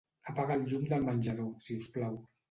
[0.31, 2.17] Apaga el llum del menjador, si us plau.